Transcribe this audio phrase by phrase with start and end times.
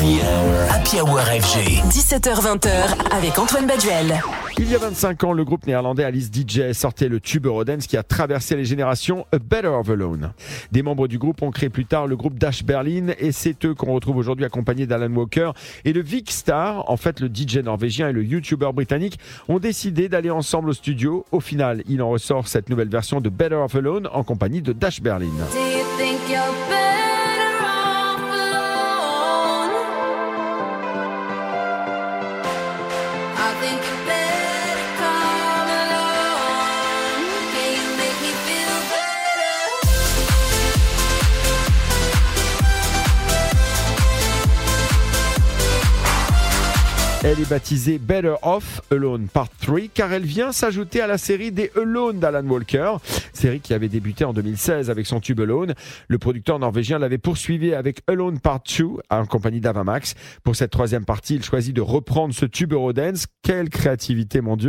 [0.00, 1.82] Happy Hour FG.
[1.90, 4.18] 17h20h avec Antoine Baduel.
[4.56, 7.98] Il y a 25 ans, le groupe néerlandais Alice DJ sortait le tube Eurodance qui
[7.98, 10.32] a traversé les générations A Better of Alone.
[10.72, 13.74] Des membres du groupe ont créé plus tard le groupe Dash Berlin et c'est eux
[13.74, 15.50] qu'on retrouve aujourd'hui accompagnés d'Alan Walker
[15.84, 16.88] et de Vic Star.
[16.88, 19.18] En fait, le DJ norvégien et le YouTuber britannique
[19.50, 21.26] ont décidé d'aller ensemble au studio.
[21.30, 24.72] Au final, il en ressort cette nouvelle version de Better of Alone en compagnie de
[24.72, 25.26] Dash Berlin.
[25.26, 26.40] Do you think you're
[26.70, 26.99] better?
[33.60, 33.99] Think
[47.22, 51.52] Elle est baptisée Better Off Alone Part 3 car elle vient s'ajouter à la série
[51.52, 52.94] des Alone d'Alan Walker,
[53.34, 55.74] série qui avait débuté en 2016 avec son tube Alone.
[56.08, 60.14] Le producteur norvégien l'avait poursuivi avec Alone Part 2 en compagnie d'Avamax.
[60.44, 63.26] Pour cette troisième partie, il choisit de reprendre ce tube Eurodance.
[63.42, 64.68] Quelle créativité, mon Dieu